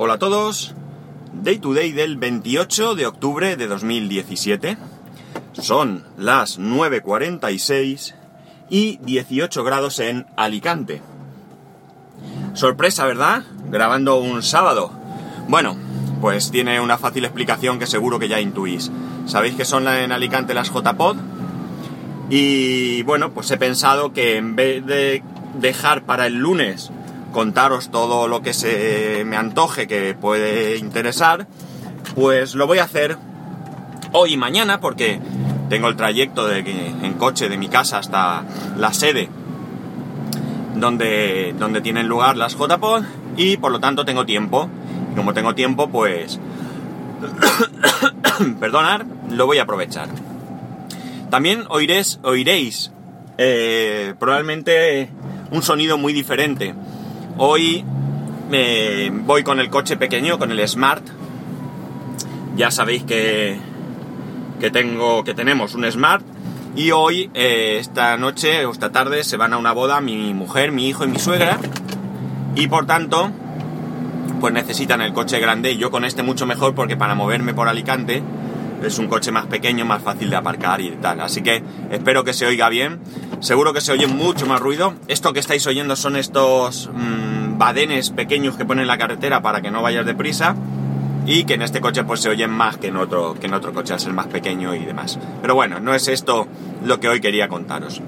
[0.00, 0.76] Hola a todos.
[1.32, 4.78] Day to day del 28 de octubre de 2017.
[5.54, 8.14] Son las 9.46
[8.70, 11.02] y 18 grados en Alicante.
[12.54, 13.42] Sorpresa, ¿verdad?
[13.72, 14.92] Grabando un sábado.
[15.48, 15.76] Bueno,
[16.20, 18.92] pues tiene una fácil explicación que seguro que ya intuís.
[19.26, 21.16] Sabéis que son en Alicante las JPod.
[22.30, 25.24] Y bueno, pues he pensado que en vez de
[25.58, 26.92] dejar para el lunes
[27.32, 31.46] contaros todo lo que se me antoje que puede interesar,
[32.14, 33.16] pues lo voy a hacer
[34.12, 35.20] hoy y mañana porque
[35.68, 38.44] tengo el trayecto de, en coche de mi casa hasta
[38.76, 39.28] la sede
[40.74, 43.04] donde, donde tienen lugar las JPod
[43.36, 44.68] y por lo tanto tengo tiempo.
[45.12, 46.38] Y como tengo tiempo, pues...
[48.60, 50.08] perdonar, lo voy a aprovechar.
[51.30, 52.92] También oiréis, oiréis
[53.36, 55.10] eh, probablemente
[55.50, 56.74] un sonido muy diferente.
[57.40, 57.84] Hoy
[58.50, 61.04] me voy con el coche pequeño, con el Smart.
[62.56, 63.56] Ya sabéis que,
[64.58, 66.24] que, tengo, que tenemos un Smart.
[66.74, 70.72] Y hoy, eh, esta noche o esta tarde, se van a una boda mi mujer,
[70.72, 71.60] mi hijo y mi suegra.
[72.56, 73.30] Y por tanto,
[74.40, 75.70] pues necesitan el coche grande.
[75.70, 78.20] Y yo con este mucho mejor porque para moverme por Alicante
[78.82, 81.20] es un coche más pequeño, más fácil de aparcar y tal.
[81.20, 82.98] Así que espero que se oiga bien.
[83.40, 84.94] Seguro que se oye mucho más ruido.
[85.06, 87.27] Esto que estáis oyendo son estos mmm,
[87.58, 90.56] badenes pequeños que ponen en la carretera para que no vayas deprisa.
[91.26, 93.74] Y que en este coche pues se oyen más que en otro, que en otro
[93.74, 95.18] coche, al ser más pequeño y demás.
[95.42, 96.46] Pero bueno, no es esto
[96.82, 98.00] lo que hoy quería contaros.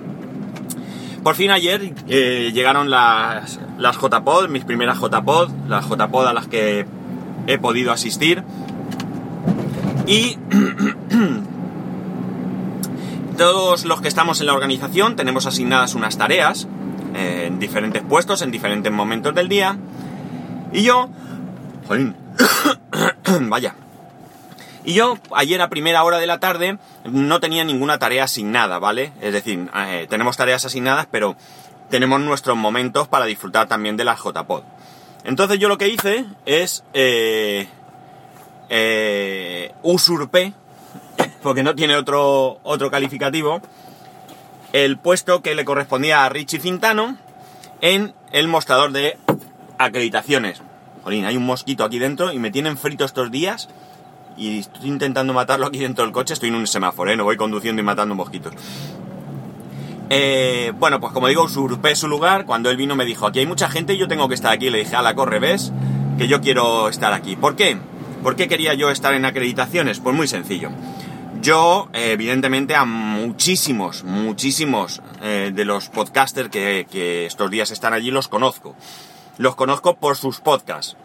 [1.23, 6.47] Por fin ayer eh, llegaron las, las JPod, mis primeras JPod, las JPod a las
[6.47, 6.87] que
[7.47, 8.43] he podido asistir.
[10.07, 10.39] Y
[13.37, 16.67] todos los que estamos en la organización tenemos asignadas unas tareas
[17.15, 19.77] en diferentes puestos, en diferentes momentos del día.
[20.73, 21.09] Y yo...
[21.87, 22.15] Jolín,
[23.43, 23.75] vaya.
[24.85, 29.13] Y yo ayer a primera hora de la tarde no tenía ninguna tarea asignada, ¿vale?
[29.21, 31.37] Es decir, eh, tenemos tareas asignadas, pero
[31.91, 34.63] tenemos nuestros momentos para disfrutar también de las JPod.
[35.25, 36.85] Entonces yo lo que hice es...
[36.95, 37.69] Eh,
[38.73, 40.55] eh, usurpé,
[41.43, 43.61] porque no tiene otro, otro calificativo,
[44.73, 47.17] el puesto que le correspondía a Richie Cintano
[47.81, 49.19] en el mostrador de
[49.79, 50.63] acreditaciones.
[51.03, 53.69] Jolín, hay un mosquito aquí dentro y me tienen frito estos días
[54.37, 56.35] y estoy intentando matarlo aquí dentro del coche.
[56.35, 57.17] Estoy en un semáforo, ¿eh?
[57.17, 58.55] no voy conduciendo y matando mosquitos.
[60.13, 62.45] Eh, bueno, pues como digo, usurpé su lugar.
[62.45, 64.71] Cuando él vino me dijo, aquí hay mucha gente y yo tengo que estar aquí.
[64.71, 65.73] Le dije, a la corre, ves,
[66.19, 67.37] que yo quiero estar aquí.
[67.37, 67.79] ¿Por qué?
[68.23, 70.01] ¿Por qué quería yo estar en acreditaciones?
[70.01, 70.71] Pues muy sencillo.
[71.41, 77.95] Yo, eh, evidentemente, a muchísimos, muchísimos eh, de los podcasters que, que, estos días están
[77.95, 78.77] allí los conozco.
[79.39, 80.97] Los conozco por sus podcasts.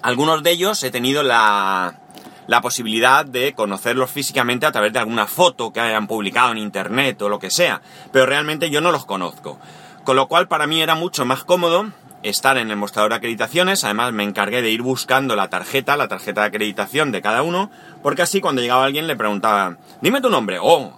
[0.00, 2.00] Algunos de ellos he tenido la,
[2.46, 7.20] la posibilidad de conocerlos físicamente a través de alguna foto que hayan publicado en internet
[7.20, 7.82] o lo que sea.
[8.12, 9.58] Pero realmente yo no los conozco.
[10.04, 13.84] Con lo cual para mí era mucho más cómodo estar en el mostrador de acreditaciones,
[13.84, 17.70] además me encargué de ir buscando la tarjeta, la tarjeta de acreditación de cada uno,
[18.02, 20.92] porque así cuando llegaba alguien le preguntaba, dime tu nombre, o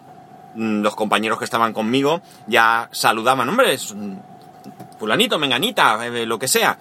[0.54, 3.94] mm, los compañeros que estaban conmigo ya saludaban, hombre, es
[4.98, 6.78] fulanito, menganita, eh, lo que sea.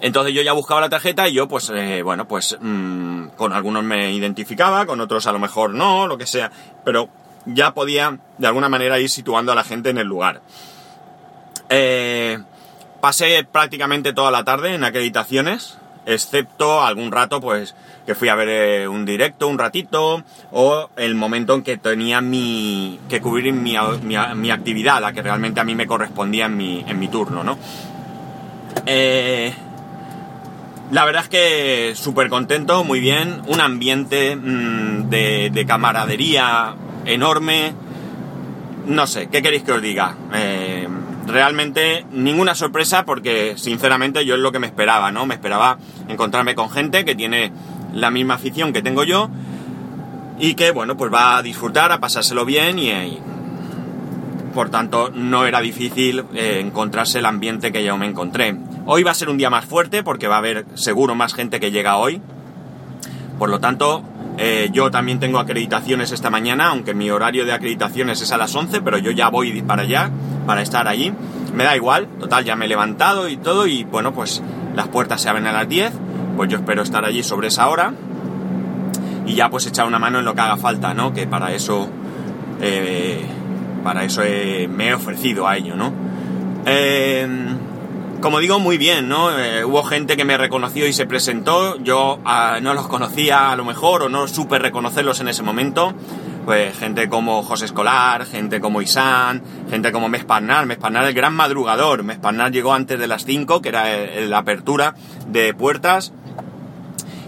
[0.00, 3.82] Entonces yo ya buscaba la tarjeta y yo pues, eh, bueno, pues mmm, con algunos
[3.82, 6.50] me identificaba, con otros a lo mejor no, lo que sea,
[6.84, 7.08] pero
[7.46, 10.42] ya podía de alguna manera ir situando a la gente en el lugar.
[11.68, 12.38] Eh,
[13.06, 18.48] Pasé prácticamente toda la tarde en acreditaciones, excepto algún rato, pues, que fui a ver
[18.48, 23.76] eh, un directo un ratito, o el momento en que tenía mi, que cubrir mi,
[23.76, 27.56] actividad, la que realmente a mí me correspondía en mi, en mi turno, ¿no?
[28.86, 29.54] Eh,
[30.90, 36.74] la verdad es que súper contento, muy bien, un ambiente de, de, camaradería
[37.04, 37.72] enorme,
[38.84, 40.16] no sé, ¿qué queréis que os diga?
[40.34, 40.88] Eh,
[41.26, 45.26] realmente ninguna sorpresa porque sinceramente yo es lo que me esperaba, ¿no?
[45.26, 45.78] Me esperaba
[46.08, 47.52] encontrarme con gente que tiene
[47.92, 49.28] la misma afición que tengo yo
[50.38, 53.20] y que, bueno, pues va a disfrutar, a pasárselo bien y, y
[54.56, 58.56] por tanto no era difícil eh, encontrarse el ambiente que yo me encontré.
[58.86, 61.60] Hoy va a ser un día más fuerte porque va a haber seguro más gente
[61.60, 62.22] que llega hoy.
[63.38, 64.02] Por lo tanto,
[64.38, 68.54] eh, yo también tengo acreditaciones esta mañana, aunque mi horario de acreditaciones es a las
[68.54, 70.10] 11, pero yo ya voy para allá,
[70.46, 71.12] para estar allí.
[71.54, 74.42] Me da igual, total, ya me he levantado y todo, y bueno, pues
[74.74, 75.92] las puertas se abren a las 10,
[76.36, 77.92] pues yo espero estar allí sobre esa hora
[79.26, 81.12] y ya pues echar una mano en lo que haga falta, ¿no?
[81.12, 81.88] Que para eso,
[82.60, 83.24] eh,
[83.82, 84.22] para eso
[84.68, 85.92] me he ofrecido a ello, ¿no?
[86.66, 87.26] Eh,
[88.20, 89.38] como digo, muy bien, ¿no?
[89.38, 93.56] Eh, hubo gente que me reconoció y se presentó, yo ah, no los conocía a
[93.56, 95.92] lo mejor o no supe reconocerlos en ese momento.
[96.46, 102.04] Pues gente como José Escolar, gente como Isán, gente como Mesparnar, Mesparnar el gran madrugador,
[102.04, 103.84] Mesparnar llegó antes de las 5, que era
[104.20, 104.94] la apertura
[105.26, 106.12] de puertas.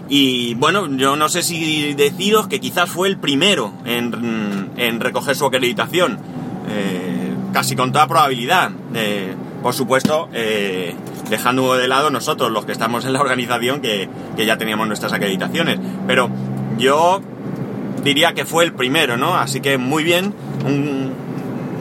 [0.07, 5.45] Y bueno, yo no sé si deciros que quizás fue el primero en, recoger su
[5.45, 6.17] acreditación,
[6.69, 8.71] eh, casi con toda probabilidad.
[8.95, 10.95] Eh, por supuesto, eh,
[11.29, 15.77] dejando de lado nosotros, los que estamos en la organización, que, ya teníamos nuestras acreditaciones.
[16.07, 16.29] Pero
[16.77, 17.21] yo
[18.03, 19.35] diría que fue el primero, ¿no?
[19.35, 20.33] Así que muy bien,
[20.65, 21.11] un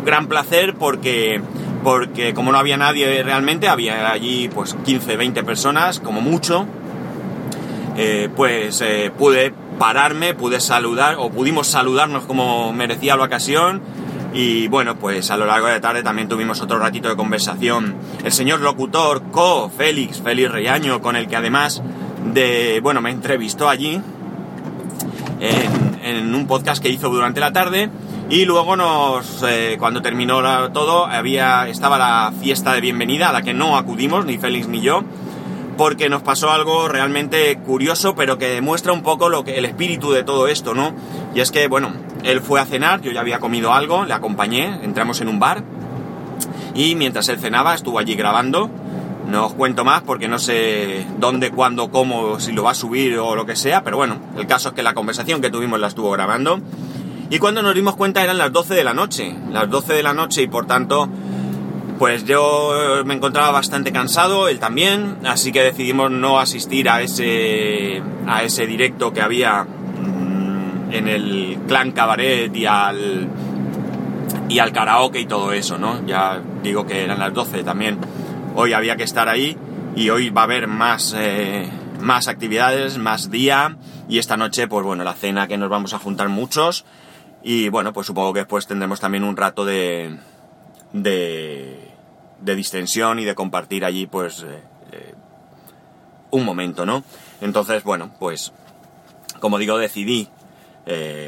[0.04, 1.40] gran placer porque,
[1.84, 6.66] porque como no había nadie realmente, había allí pues 15, 20 personas, como mucho,
[7.96, 13.80] eh, pues eh, pude pararme, pude saludar, o pudimos saludarnos como merecía la ocasión,
[14.34, 17.94] y bueno, pues a lo largo de la tarde también tuvimos otro ratito de conversación.
[18.22, 21.82] El señor locutor Co, Félix, Félix Reaño, con el que además
[22.34, 24.00] de, bueno, me entrevistó allí
[26.10, 27.90] en, un podcast que hizo durante la tarde.
[28.30, 33.42] Y luego nos, eh, cuando terminó todo, había, estaba la fiesta de bienvenida a la
[33.42, 35.02] que no acudimos, ni Félix ni yo,
[35.78, 40.12] porque nos pasó algo realmente curioso, pero que demuestra un poco lo que, el espíritu
[40.12, 40.94] de todo esto, ¿no?
[41.34, 44.80] Y es que, bueno, él fue a cenar, yo ya había comido algo, le acompañé,
[44.82, 45.62] entramos en un bar
[46.74, 48.70] y mientras él cenaba estuvo allí grabando.
[49.28, 53.18] No os cuento más porque no sé dónde, cuándo, cómo, si lo va a subir
[53.18, 55.88] o lo que sea, pero bueno, el caso es que la conversación que tuvimos la
[55.88, 56.60] estuvo grabando.
[57.30, 60.14] Y cuando nos dimos cuenta eran las 12 de la noche, las 12 de la
[60.14, 61.08] noche y por tanto,
[61.98, 68.02] pues yo me encontraba bastante cansado, él también, así que decidimos no asistir a ese,
[68.26, 69.66] a ese directo que había
[70.90, 73.28] en el clan cabaret y al
[74.48, 76.06] y al karaoke y todo eso, ¿no?
[76.06, 77.98] Ya digo que eran las 12 también.
[78.60, 79.56] Hoy había que estar ahí
[79.94, 81.70] y hoy va a haber más, eh,
[82.00, 83.76] más actividades, más día
[84.08, 86.84] y esta noche, pues bueno, la cena que nos vamos a juntar muchos
[87.44, 90.18] y bueno, pues supongo que después tendremos también un rato de,
[90.92, 91.88] de,
[92.40, 94.60] de distensión y de compartir allí, pues, eh,
[94.90, 95.14] eh,
[96.32, 97.04] un momento, ¿no?
[97.40, 98.52] Entonces, bueno, pues,
[99.38, 100.30] como digo, decidí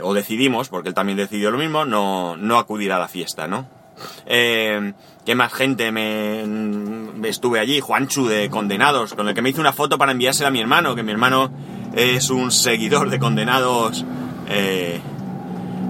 [0.02, 3.79] o decidimos, porque él también decidió lo mismo, no, no acudir a la fiesta, ¿no?
[4.26, 4.92] Eh,
[5.24, 7.80] ¿Qué más gente me, estuve allí?
[7.80, 10.94] Juanchu de Condenados, con el que me hice una foto para enviársela a mi hermano,
[10.94, 11.50] que mi hermano
[11.94, 14.04] es un seguidor de Condenados
[14.48, 15.00] eh,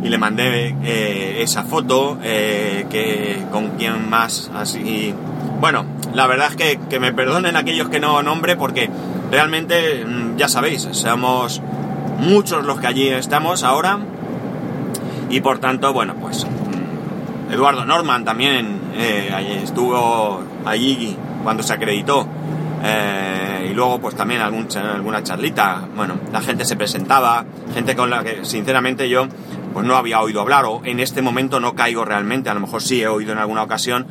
[0.02, 5.14] y le mandé esa foto, que con quien más así...
[5.60, 5.84] Bueno,
[6.14, 8.90] la verdad es que, que me perdonen aquellos que no nombre porque
[9.30, 11.62] realmente, mm, ya sabéis, somos
[12.18, 13.98] muchos los que allí estamos ahora.
[15.30, 16.46] Y por tanto, bueno, pues
[17.50, 22.26] Eduardo Norman también eh, estuvo allí cuando se acreditó.
[22.82, 25.82] Eh, y luego pues también algún, alguna charlita.
[25.94, 27.44] Bueno, la gente se presentaba,
[27.74, 29.26] gente con la que sinceramente yo
[29.72, 32.50] pues no había oído hablar o en este momento no caigo realmente.
[32.50, 34.06] A lo mejor sí he oído en alguna ocasión,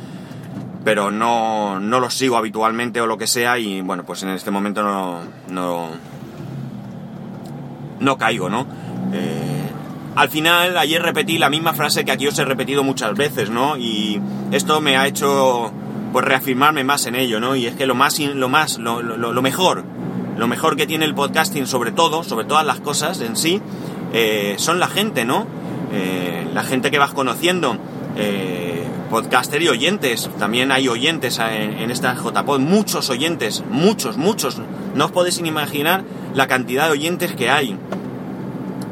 [0.83, 4.51] pero no, no lo sigo habitualmente o lo que sea y bueno, pues en este
[4.51, 5.89] momento no, no,
[7.99, 8.65] no caigo, ¿no?
[9.13, 9.68] Eh,
[10.19, 13.77] al final, ayer repetí la misma frase que aquí os he repetido muchas veces, ¿no?
[13.77, 14.21] Y
[14.51, 15.71] esto me ha hecho,
[16.11, 17.55] pues, reafirmarme más en ello, ¿no?
[17.55, 19.85] Y es que lo más, lo más, lo, mejor,
[20.35, 23.61] lo mejor que tiene el podcasting, sobre todo, sobre todas las cosas en sí,
[24.11, 25.47] eh, son la gente, ¿no?
[25.93, 27.77] Eh, la gente que vas conociendo,
[29.09, 30.29] podcaster y oyentes.
[30.37, 34.61] También hay oyentes en, en esta JPod, muchos oyentes, muchos, muchos.
[34.95, 37.77] No os podéis imaginar la cantidad de oyentes que hay.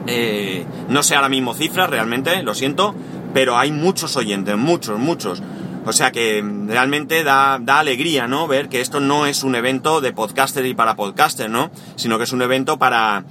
[0.07, 2.95] Eh, no sé ahora mismo cifras realmente, lo siento,
[3.33, 5.43] pero hay muchos oyentes, muchos, muchos.
[5.85, 8.47] O sea que realmente da, da, alegría, ¿no?
[8.47, 11.69] Ver que esto no es un evento de podcaster y para podcaster, ¿no?
[11.95, 13.23] Sino que es un evento para,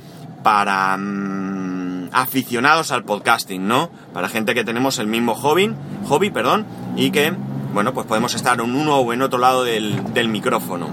[0.43, 3.91] para mm, aficionados al podcasting, ¿no?
[4.15, 5.75] Para gente que tenemos el mismo hobby,
[6.09, 6.67] hobby, perdón,
[6.97, 7.35] y que,
[7.75, 10.89] bueno, pues podemos estar en uno o en otro lado del, del micrófono.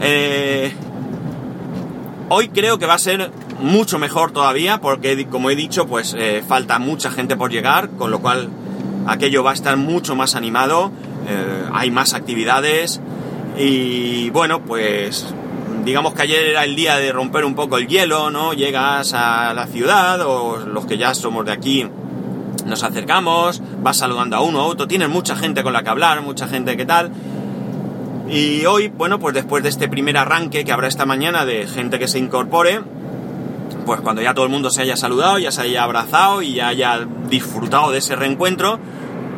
[0.00, 0.72] Eh,
[2.34, 3.30] Hoy creo que va a ser
[3.62, 8.10] mucho mejor todavía porque, como he dicho, pues eh, falta mucha gente por llegar, con
[8.10, 8.48] lo cual
[9.06, 10.90] aquello va a estar mucho más animado,
[11.28, 13.00] eh, hay más actividades
[13.56, 15.26] y bueno, pues
[15.84, 18.52] digamos que ayer era el día de romper un poco el hielo, ¿no?
[18.52, 21.86] Llegas a la ciudad o los que ya somos de aquí
[22.66, 26.22] nos acercamos, vas saludando a uno a otro, tienes mucha gente con la que hablar,
[26.22, 27.10] mucha gente que tal
[28.32, 31.98] y hoy, bueno, pues después de este primer arranque que habrá esta mañana de gente
[31.98, 32.80] que se incorpore,
[33.84, 36.68] pues cuando ya todo el mundo se haya saludado, ya se haya abrazado y ya
[36.68, 38.78] haya disfrutado de ese reencuentro,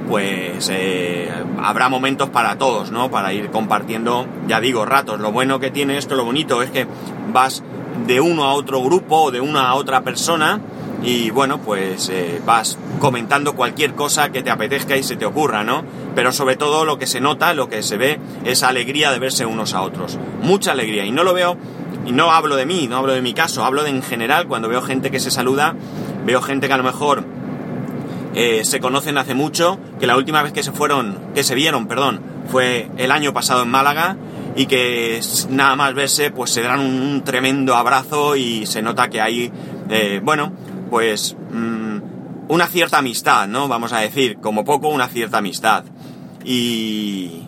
[0.09, 1.31] pues eh,
[1.63, 3.11] habrá momentos para todos, ¿no?
[3.11, 5.21] Para ir compartiendo, ya digo, ratos.
[5.21, 6.87] Lo bueno que tiene esto, lo bonito es que
[7.33, 7.63] vas
[8.07, 10.61] de uno a otro grupo o de una a otra persona
[11.05, 15.63] y bueno, pues eh, vas comentando cualquier cosa que te apetezca y se te ocurra,
[15.63, 15.85] ¿no?
[16.15, 19.45] Pero sobre todo lo que se nota, lo que se ve, es alegría de verse
[19.45, 20.19] unos a otros.
[20.43, 21.05] Mucha alegría.
[21.05, 21.59] Y no lo veo,
[22.07, 24.69] y no hablo de mí, no hablo de mi caso, hablo de en general, cuando
[24.69, 25.75] veo gente que se saluda,
[26.25, 27.25] veo gente que a lo mejor
[28.35, 31.87] eh, se conocen hace mucho, que la última vez que se fueron, que se vieron,
[31.87, 32.21] perdón,
[32.51, 34.17] fue el año pasado en Málaga
[34.57, 35.21] y que
[35.51, 39.53] nada más verse pues se dan un, tremendo abrazo y se nota que hay,
[39.89, 40.53] eh, bueno,
[40.91, 41.99] pues mm,
[42.49, 43.69] una cierta amistad, ¿no?
[43.69, 45.85] Vamos a decir, como poco una cierta amistad.
[46.45, 47.44] Y,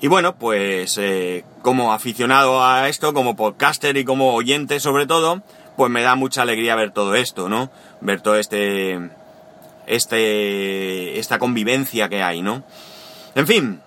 [0.00, 5.42] y bueno, pues eh, como aficionado a esto, como podcaster y como oyente sobre todo,
[5.76, 7.70] pues me da mucha alegría ver todo esto, ¿no?
[8.00, 8.98] Ver todo este
[9.86, 12.62] este, esta convivencia que hay, ¿no?
[13.34, 13.80] En fin,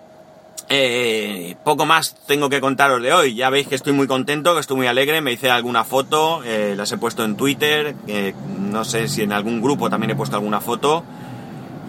[0.70, 3.34] eh, poco más tengo que contaros de hoy.
[3.34, 5.22] Ya veis que estoy muy contento, que estoy muy alegre.
[5.22, 7.96] Me hice alguna foto, eh, las he puesto en Twitter.
[8.60, 11.04] no sé si en algún grupo también he puesto alguna foto.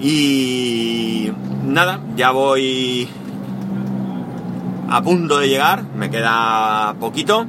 [0.01, 1.31] Y
[1.65, 3.09] nada, ya voy
[4.91, 5.83] a punto de llegar.
[5.97, 7.47] Me queda poquito.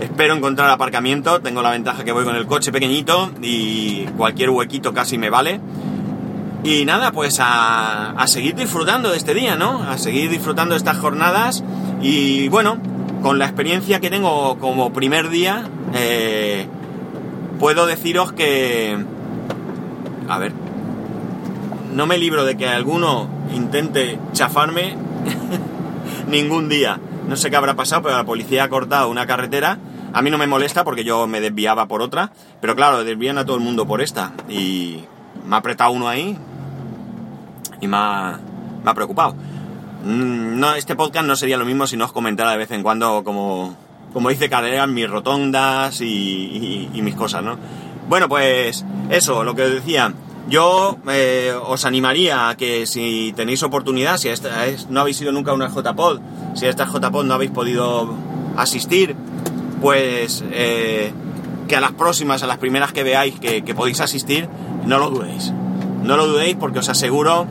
[0.00, 1.40] Espero encontrar aparcamiento.
[1.40, 5.60] Tengo la ventaja que voy con el coche pequeñito y cualquier huequito casi me vale.
[6.64, 9.82] Y nada, pues a, seguir disfrutando de este día, ¿no?
[9.82, 11.62] A seguir disfrutando de estas jornadas
[12.02, 12.78] y bueno,
[13.22, 16.66] con la experiencia que tengo como primer día, eh,
[17.58, 18.98] puedo deciros que...
[20.28, 20.52] A ver,
[21.94, 24.96] no me libro de que alguno intente chafarme
[26.28, 27.00] ningún día.
[27.26, 29.78] No sé qué habrá pasado, pero la policía ha cortado una carretera.
[30.12, 33.44] A mí no me molesta porque yo me desviaba por otra, pero claro, desvían a
[33.44, 34.32] todo el mundo por esta.
[34.48, 35.04] Y
[35.46, 36.36] me ha apretado uno ahí
[37.80, 38.40] y me ha,
[38.94, 39.34] preocupado.
[40.04, 42.82] Mm, no, este podcast no sería lo mismo si no os comentara de vez en
[42.82, 43.76] cuando como,
[44.12, 47.58] como dice Carreras, mis rotondas y, mis cosas, ¿no?
[48.08, 50.14] Bueno, pues eso, lo que os decía.
[50.48, 55.30] Yo eh, os animaría a que si tenéis oportunidad, si esta es, no habéis ido
[55.30, 56.20] nunca a una JPod,
[56.54, 58.14] si a estas JPod no habéis podido
[58.56, 59.14] asistir,
[59.82, 61.12] pues eh,
[61.68, 64.48] que a las próximas, a las primeras que veáis que, podéis asistir,
[64.86, 65.52] no lo dudéis.
[66.02, 67.46] No lo dudéis porque os aseguro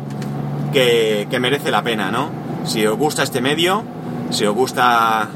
[0.74, 2.30] que, merece la pena, ¿no?
[2.66, 3.84] Si os gusta este medio,
[4.32, 5.30] si os gusta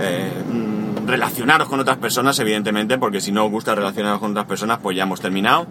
[0.00, 4.46] eh, mm, relacionaros con otras personas, evidentemente, porque si no os gusta relacionaros con otras
[4.46, 5.66] personas, pues ya hemos terminado.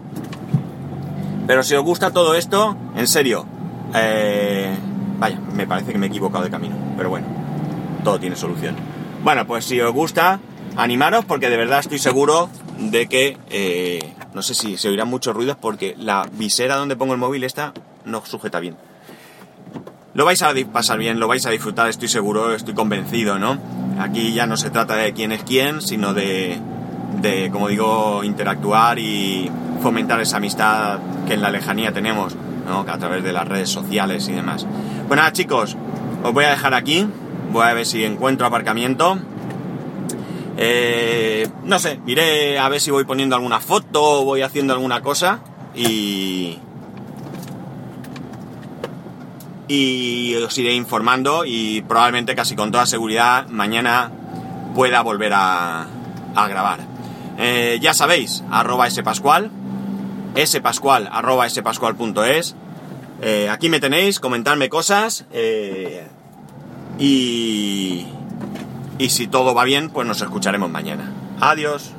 [1.46, 3.46] Pero si os gusta todo esto, en serio,
[3.94, 4.74] eh,
[5.18, 7.26] vaya, me parece que me he equivocado de camino, pero bueno,
[8.02, 8.76] todo tiene solución.
[9.22, 10.40] Bueno, pues si os gusta,
[10.76, 12.48] animaros porque de verdad estoy seguro
[12.78, 17.12] de que, eh, no sé si se oirán muchos ruidos porque la visera donde pongo
[17.12, 17.72] el móvil está
[18.04, 18.76] no sujeta bien.
[20.14, 23.58] Lo vais a pasar bien, lo vais a disfrutar, estoy seguro, estoy convencido, ¿no?
[23.98, 26.58] Aquí ya no se trata de quién es quién, sino de,
[27.20, 29.50] de como digo, interactuar y
[29.82, 32.80] fomentar esa amistad que en la lejanía tenemos, ¿no?
[32.80, 34.66] A través de las redes sociales y demás.
[35.08, 35.76] Pues nada, chicos,
[36.22, 37.06] os voy a dejar aquí,
[37.52, 39.18] voy a ver si encuentro aparcamiento
[40.56, 45.00] eh, no sé, iré a ver si voy poniendo alguna foto o voy haciendo alguna
[45.02, 45.40] cosa
[45.74, 46.58] y...
[49.66, 54.10] Y os iré informando y probablemente casi con toda seguridad mañana
[54.74, 55.86] pueda volver a,
[56.34, 56.80] a grabar.
[57.38, 59.50] Eh, ya sabéis, arroba spascual,
[60.44, 62.54] spascual, arroba spascual.es.
[63.22, 66.06] Eh, aquí me tenéis, comentarme cosas eh,
[66.98, 68.06] y
[68.98, 71.12] y si todo va bien, pues nos escucharemos mañana.
[71.40, 71.92] Adiós.